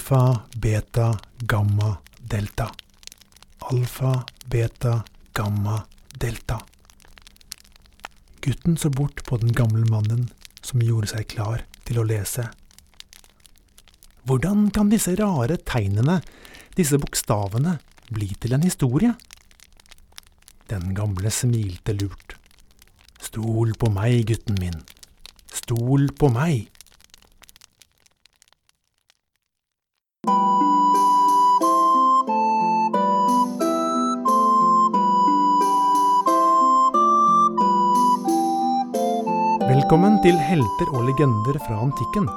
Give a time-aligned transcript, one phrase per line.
[0.00, 2.70] Alfa, beta, gamma, delta.
[3.58, 5.82] Alfa, beta, gamma,
[6.18, 6.62] delta.
[8.40, 10.30] Gutten så bort på den gamle mannen
[10.62, 12.46] som gjorde seg klar til å lese.
[14.24, 16.22] Hvordan kan disse rare tegnene,
[16.80, 17.76] disse bokstavene,
[18.08, 19.12] bli til en historie?
[20.72, 22.38] Den gamle smilte lurt.
[23.20, 24.80] Stol på meg, gutten min.
[25.52, 26.70] Stol på meg.
[39.90, 42.28] Velkommen til Helter og legender fra antikken,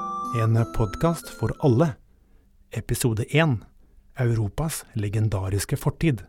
[0.41, 1.91] en podkast for alle.
[2.73, 3.59] Episode 1
[4.23, 6.23] Europas legendariske fortid.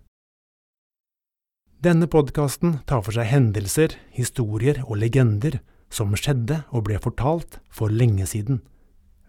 [1.81, 7.89] Denne podkasten tar for seg hendelser, historier og legender som skjedde og ble fortalt for
[7.89, 8.61] lenge siden.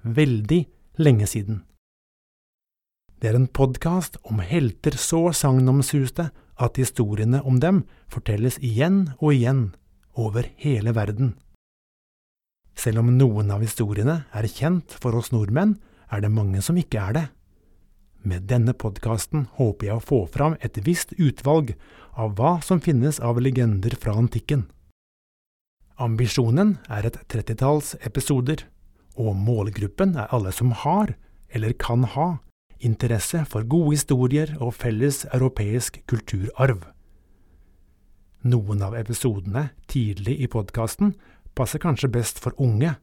[0.03, 0.65] Veldig
[0.99, 1.63] lenge siden.
[3.23, 6.27] Det er en podkast om helter så sagnomsuste
[6.59, 9.65] at historiene om dem fortelles igjen og igjen
[10.11, 11.37] over hele verden.
[12.75, 15.77] Selv om noen av historiene er kjent for oss nordmenn,
[16.11, 17.25] er det mange som ikke er det.
[18.25, 21.75] Med denne podkasten håper jeg å få fram et visst utvalg
[22.17, 24.65] av hva som finnes av legender fra antikken.
[26.01, 28.65] Ambisjonen er et trettitalls episoder,
[29.15, 31.13] og målgruppen er alle som har,
[31.55, 32.27] eller kan ha,
[32.83, 36.81] interesse for gode historier og felles europeisk kulturarv.
[38.45, 41.15] Noen av episodene tidlig i podkasten
[41.55, 42.95] passer kanskje best for unge,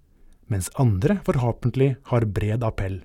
[0.52, 3.00] mens andre forhåpentlig har bred appell.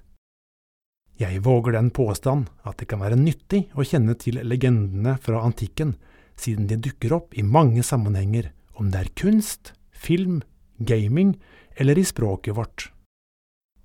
[1.18, 5.96] Jeg våger den påstand at det kan være nyttig å kjenne til legendene fra antikken,
[6.38, 10.44] siden de dukker opp i mange sammenhenger, om det er kunst, film,
[10.78, 11.34] gaming
[11.74, 12.92] eller i språket vårt.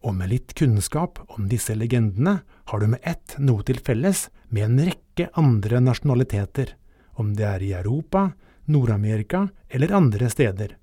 [0.03, 4.67] Og med litt kunnskap om disse legendene har du med ett noe til felles med
[4.67, 6.75] en rekke andre nasjonaliteter,
[7.17, 8.33] om det er i Europa,
[8.69, 10.77] Nord-Amerika eller andre steder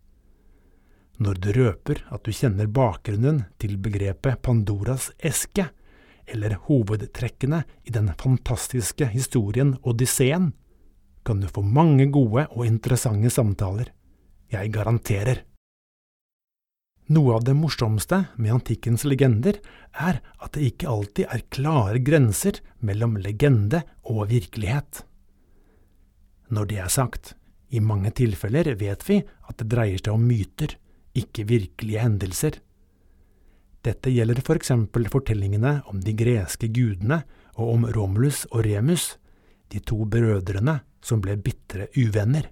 [1.19, 5.67] når du røper at du kjenner bakgrunnen til begrepet Pandoras eske,
[6.29, 10.53] eller hovedtrekkene i den fantastiske historien Odysseen,
[11.25, 13.91] kan du få mange gode og interessante samtaler.
[14.49, 15.43] Jeg garanterer.
[17.09, 19.57] Noe av det morsomste med antikkens legender
[19.97, 25.03] er at det ikke alltid er klare grenser mellom legende og virkelighet.
[26.53, 27.33] Når det er sagt,
[27.69, 30.77] i mange tilfeller vet vi at det dreier seg om myter,
[31.19, 32.59] ikke virkelige hendelser.
[33.85, 37.21] Dette gjelder for eksempel fortellingene om de greske gudene
[37.55, 39.13] og om Romulus og Remus,
[39.71, 42.49] de to brødrene som ble bitre uvenner.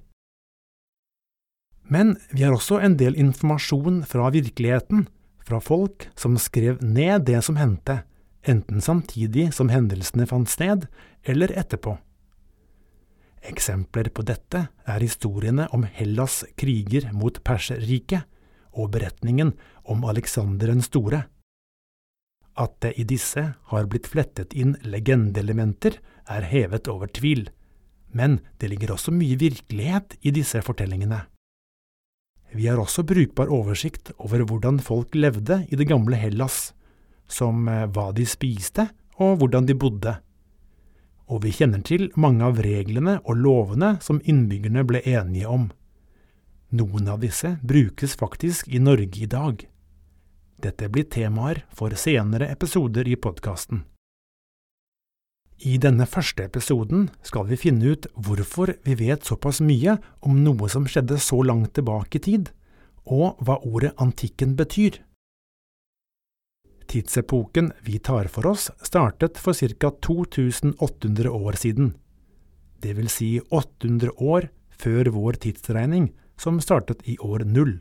[1.87, 5.07] Men vi har også en del informasjon fra virkeligheten,
[5.47, 8.01] fra folk som skrev ned det som hendte,
[8.43, 10.87] enten samtidig som hendelsene fant sted,
[11.23, 11.95] eller etterpå.
[13.47, 18.27] Eksempler på dette er historiene om Hellas' kriger mot Perserriket,
[18.77, 19.55] og beretningen
[19.89, 21.25] om Alexander den store.
[22.57, 27.47] At det i disse har blitt flettet inn legendeelementer, er hevet over tvil,
[28.11, 31.21] men det ligger også mye virkelighet i disse fortellingene.
[32.55, 36.71] Vi har også brukbar oversikt over hvordan folk levde i det gamle Hellas,
[37.27, 38.87] som eh, hva de spiste
[39.19, 40.15] og hvordan de bodde.
[41.27, 45.67] Og vi kjenner til mange av reglene og lovene som innbyggerne ble enige om.
[46.69, 49.61] Noen av disse brukes faktisk i Norge i dag.
[50.59, 53.85] Dette blir temaer for senere episoder i podkasten.
[55.63, 60.67] I denne første episoden skal vi finne ut hvorfor vi vet såpass mye om noe
[60.69, 62.51] som skjedde så langt tilbake i tid,
[63.07, 64.99] og hva ordet antikken betyr.
[66.87, 69.91] Tidsepoken vi tar for oss, startet for ca.
[70.03, 71.95] 2800 år siden,
[72.83, 77.77] det vil si 800 år før vår tidsregning, som startet i år null.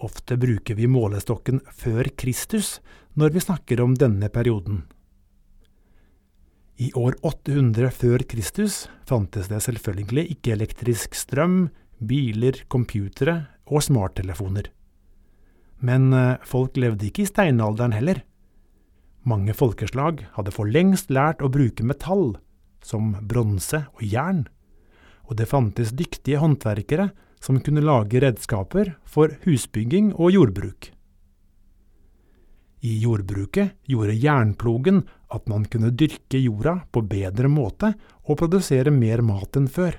[0.00, 2.78] Ofte bruker vi målestokken før Kristus
[3.14, 4.84] når vi snakker om denne perioden.
[6.80, 11.68] I år 800 før Kristus fantes det selvfølgelig ikke elektrisk strøm,
[12.00, 13.34] biler, computere
[13.68, 14.70] og smarttelefoner.
[15.84, 18.22] Men eh, folk levde ikke i steinalderen heller.
[19.28, 22.38] Mange folkeslag hadde for lengst lært å bruke metall,
[22.80, 24.46] som bronse og jern
[25.30, 27.10] og det fantes dyktige håndverkere
[27.40, 30.90] som kunne lage redskaper for husbygging og jordbruk.
[32.80, 37.92] I jordbruket gjorde jernplogen at man kunne dyrke jorda på bedre måte
[38.26, 39.98] og produsere mer mat enn før.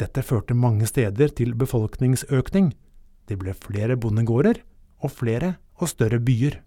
[0.00, 2.72] Dette førte mange steder til befolkningsøkning,
[3.28, 4.60] det ble flere bondegårder
[5.02, 6.60] og flere og større byer.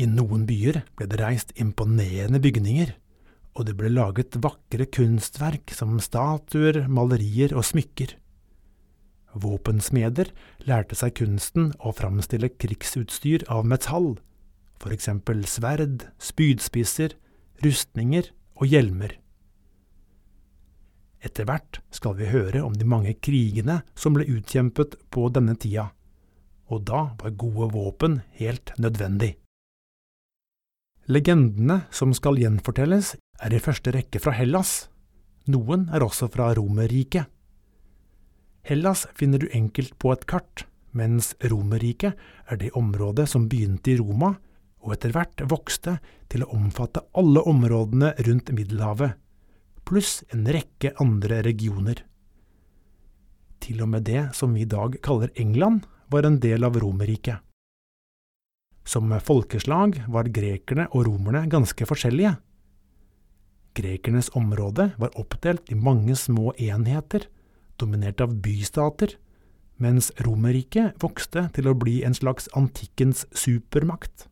[0.00, 2.94] I noen byer ble det reist imponerende bygninger,
[3.60, 8.16] og det ble laget vakre kunstverk som statuer, malerier og smykker.
[9.36, 10.32] Våpensmeder
[10.66, 14.14] lærte seg kunsten å framstille krigsutstyr av metall,
[14.80, 17.14] for eksempel sverd, spydspisser,
[17.60, 19.18] rustninger og hjelmer.
[21.20, 25.90] Etter hvert skal vi høre om de mange krigene som ble utkjempet på denne tida,
[26.72, 29.34] og da var gode våpen helt nødvendig.
[31.10, 34.90] Legendene som skal gjenfortelles, er i første rekke fra Hellas,
[35.50, 37.26] noen er også fra Romerriket.
[38.66, 42.18] Hellas finner du enkelt på et kart, mens Romerriket
[42.50, 44.34] er det området som begynte i Roma,
[44.80, 45.98] og etter hvert vokste
[46.32, 49.16] til å omfatte alle områdene rundt Middelhavet,
[49.88, 52.04] pluss en rekke andre regioner.
[53.60, 57.38] Til og med det som vi i dag kaller England, var en del av Romerriket.
[58.88, 62.32] Som folkeslag var grekerne og romerne ganske forskjellige.
[63.74, 67.26] Grekernes område var oppdelt i mange små enheter,
[67.78, 69.14] dominert av bystater,
[69.80, 74.26] mens Romerriket vokste til å bli en slags antikkens supermakt.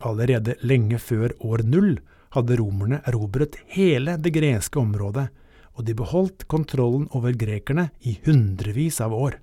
[0.00, 1.98] Allerede lenge før år null
[2.32, 5.28] hadde romerne erobret hele det greske området,
[5.76, 9.36] og de beholdt kontrollen over grekerne i hundrevis av år.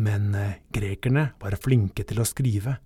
[0.00, 2.76] Men eh, grekerne var flinke til å skrive,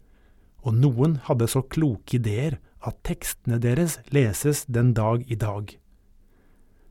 [0.65, 5.73] og noen hadde så kloke ideer at tekstene deres leses den dag i dag.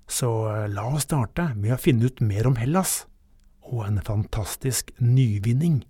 [0.09, 3.03] Så eh, la oss starte med å finne ut mer om Hellas,
[3.63, 5.81] og en fantastisk nyvinning.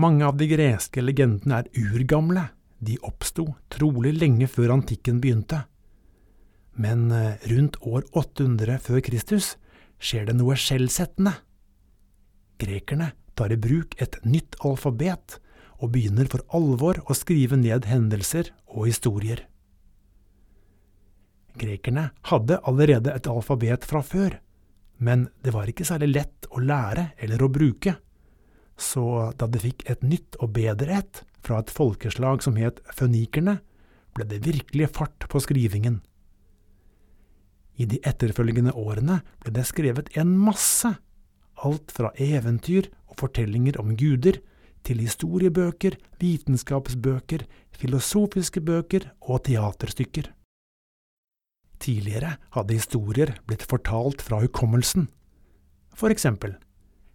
[0.00, 2.46] Mange av de greske legendene er urgamle,
[2.80, 5.66] de oppsto trolig lenge før antikken begynte.
[6.80, 9.54] Men eh, rundt år 800 før Kristus
[10.00, 11.34] skjer det noe skjellsettende.
[12.60, 15.36] Grekerne tar i bruk et nytt alfabet
[15.80, 19.46] og begynner for alvor å skrive ned hendelser og historier.
[21.60, 24.38] Grekerne hadde allerede et alfabet fra før,
[25.00, 27.96] men det var ikke særlig lett å lære eller å bruke,
[28.80, 33.58] så da de fikk et nytt og bedre et fra et folkeslag som het fønikerne,
[34.16, 36.00] ble det virkelig fart på skrivingen.
[37.80, 40.90] I de etterfølgende årene ble det skrevet en masse,
[41.60, 44.40] alt fra eventyr og fortellinger om guder,
[44.86, 47.44] til historiebøker, vitenskapsbøker,
[47.76, 50.30] filosofiske bøker og teaterstykker.
[51.80, 55.08] Tidligere hadde historier blitt fortalt fra hukommelsen.
[55.96, 56.54] For eksempel,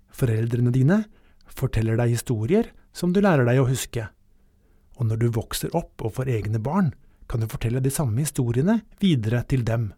[0.10, 1.04] foreldrene dine
[1.46, 4.08] forteller deg historier som du lærer deg å huske,
[4.96, 6.94] og når du vokser opp og får egne barn,
[7.30, 9.90] kan du fortelle de samme historiene videre til dem.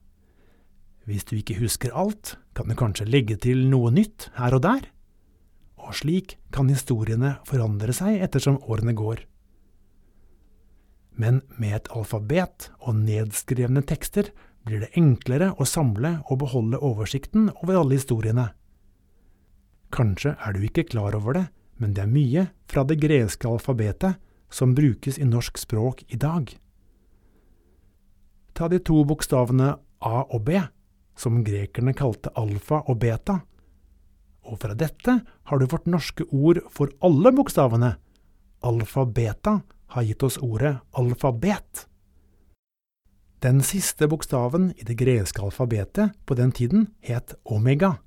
[1.07, 4.87] Hvis du ikke husker alt, kan du kanskje legge til noe nytt her og der,
[5.87, 9.23] og slik kan historiene forandre seg ettersom årene går.
[11.17, 14.29] Men med et alfabet og nedskrevne tekster
[14.67, 18.51] blir det enklere å samle og beholde oversikten over alle historiene.
[19.95, 21.45] Kanskje er du ikke klar over det,
[21.79, 24.19] men det er mye fra det greske alfabetet
[24.53, 26.51] som brukes i norsk språk i dag.
[28.57, 30.59] Ta de to bokstavene A og B,
[31.17, 33.39] som grekerne kalte alfa og beta,
[34.47, 37.93] og fra dette har du vårt norske ord for alle bokstavene.
[38.65, 39.59] Alfa-beta
[39.93, 41.85] har gitt oss ordet alfabet.
[43.43, 47.99] Den siste bokstaven i det greske alfabetet på den tiden het omega.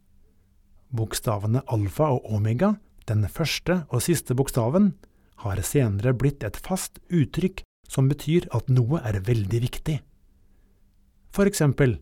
[0.91, 2.75] Bokstavene alfa og omega,
[3.07, 4.95] den første og siste bokstaven,
[5.47, 10.01] har senere blitt et fast uttrykk som betyr at noe er veldig viktig.
[11.31, 12.01] For eksempel,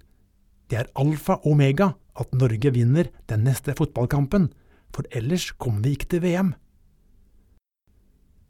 [0.68, 4.50] det er alfa og omega at Norge vinner den neste fotballkampen,
[4.94, 6.54] for ellers kommer vi ikke til VM.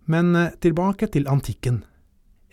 [0.08, 1.82] Men eh, tilbake til antikken.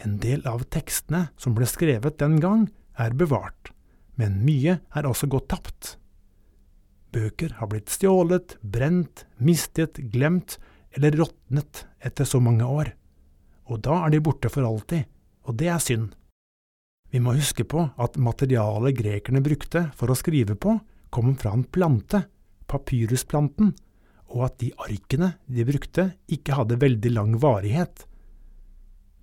[0.04, 3.72] En del av tekstene som ble skrevet den gang, er bevart,
[4.16, 5.96] men mye er også gått tapt.
[7.16, 10.58] Bøker har blitt stjålet, brent, mistet, glemt
[10.96, 12.94] eller råtnet etter så mange år,
[13.72, 15.08] og da er de borte for alltid,
[15.48, 16.14] og det er synd.
[17.14, 20.78] Vi må huske på at materialet grekerne brukte for å skrive på,
[21.14, 22.26] kom fra en plante,
[22.72, 23.74] papyrusplanten,
[24.34, 28.04] og at de arkene de brukte ikke hadde veldig lang varighet.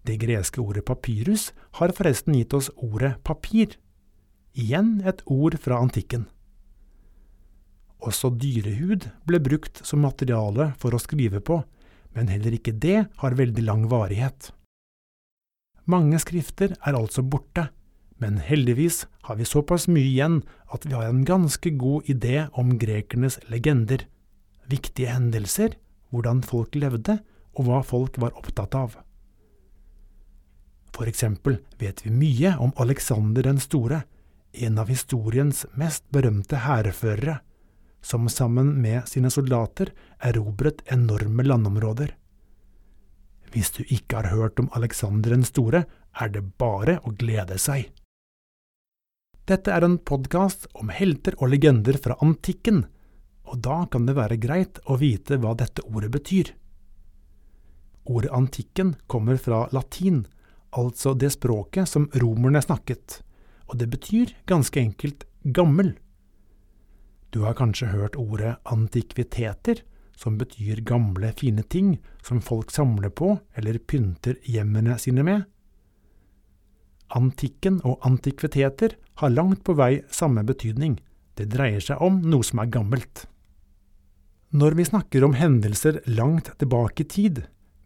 [0.07, 3.77] Det greske ordet papyrus har forresten gitt oss ordet papir,
[4.53, 6.27] igjen et ord fra antikken.
[8.03, 11.61] Også dyrehud ble brukt som materiale for å skrive på,
[12.17, 14.51] men heller ikke det har veldig lang varighet.
[15.85, 17.69] Mange skrifter er altså borte,
[18.23, 20.43] men heldigvis har vi såpass mye igjen
[20.75, 24.07] at vi har en ganske god idé om grekernes legender,
[24.71, 25.75] viktige hendelser,
[26.15, 27.19] hvordan folk levde,
[27.59, 28.95] og hva folk var opptatt av.
[30.93, 34.05] For eksempel vet vi mye om Alexander den store,
[34.53, 37.41] en av historiens mest berømte hærførere,
[38.03, 42.13] som sammen med sine soldater erobret enorme landområder.
[43.53, 45.85] Hvis du ikke har hørt om Alexander den store,
[46.17, 47.91] er det bare å glede seg.
[49.45, 52.87] Dette er en podkast om helter og legender fra antikken,
[53.45, 56.53] og da kan det være greit å vite hva dette ordet betyr.
[58.09, 60.25] Ordet antikken kommer fra latin,
[60.71, 63.21] altså det språket som romerne snakket,
[63.69, 65.93] og det betyr ganske enkelt gammel.
[67.35, 69.83] Du har kanskje hørt ordet antikviteter,
[70.17, 75.45] som betyr gamle, fine ting som folk samler på eller pynter hjemmene sine med.
[77.13, 80.97] Antikken og antikviteter har langt på vei samme betydning,
[81.37, 83.27] det dreier seg om noe som er gammelt.
[84.53, 87.43] Når vi snakker om hendelser langt tilbake i tid,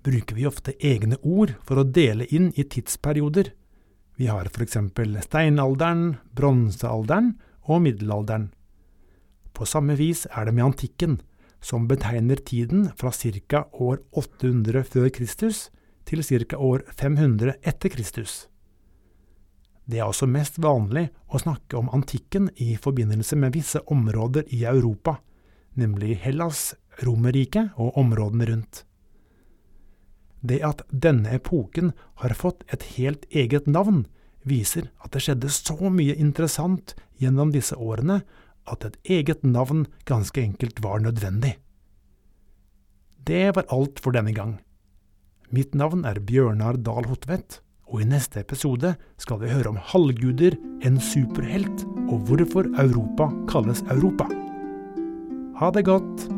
[0.07, 3.53] bruker vi ofte egne ord for å dele inn i tidsperioder.
[4.19, 7.35] Vi har for eksempel steinalderen, bronsealderen
[7.67, 8.49] og middelalderen.
[9.55, 11.19] På samme vis er det med antikken,
[11.67, 13.65] som betegner tiden fra ca.
[13.73, 15.71] år 800 før Kristus
[16.07, 16.57] til ca.
[16.57, 18.47] år 500 etter Kristus.
[19.87, 24.63] Det er også mest vanlig å snakke om antikken i forbindelse med visse områder i
[24.65, 25.19] Europa,
[25.75, 28.85] nemlig Hellas, Romerriket og områdene rundt.
[30.47, 31.93] Det at denne epoken
[32.23, 34.05] har fått et helt eget navn,
[34.47, 38.21] viser at det skjedde så mye interessant gjennom disse årene
[38.71, 41.57] at et eget navn ganske enkelt var nødvendig.
[43.27, 44.59] Det var alt for denne gang.
[45.51, 50.59] Mitt navn er Bjørnar Dahl Hotvedt, og i neste episode skal vi høre om halvguder,
[50.87, 54.27] en superhelt, og hvorfor Europa kalles Europa.
[55.59, 56.36] Ha det godt!